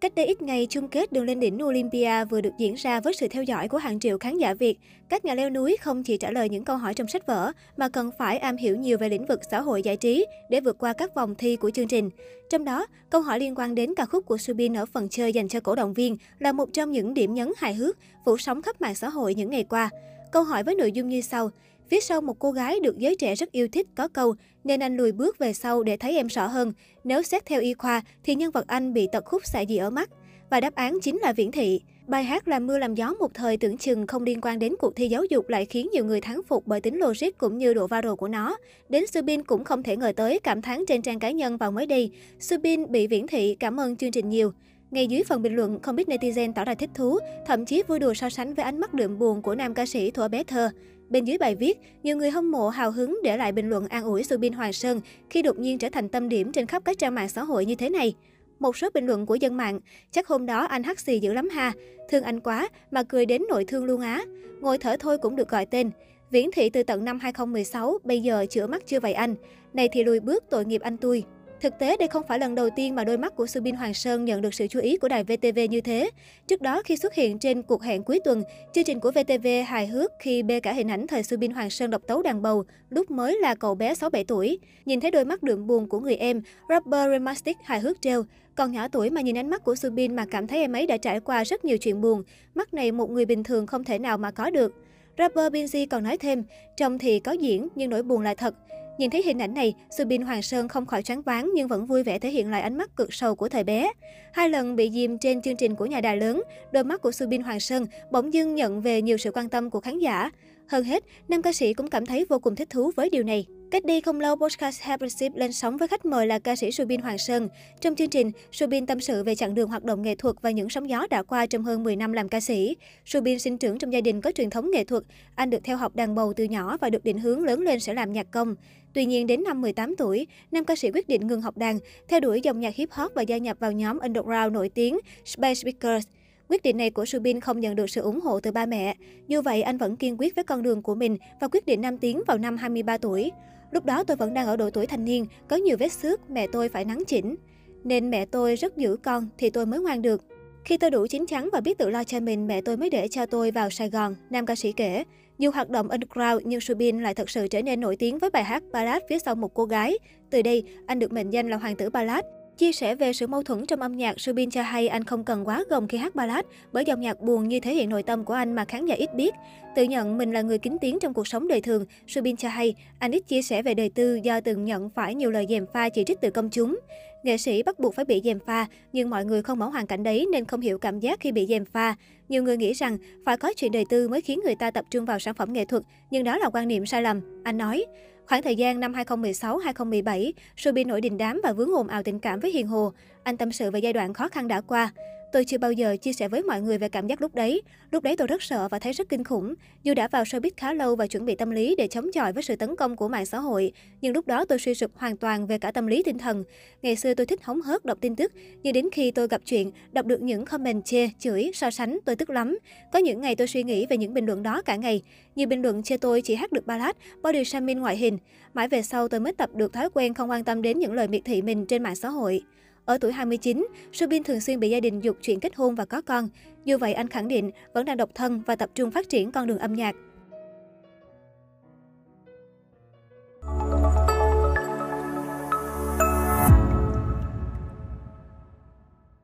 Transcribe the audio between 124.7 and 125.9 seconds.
nghệ thuật. Anh được theo